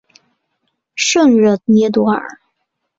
[0.95, 2.39] 圣热涅多尔。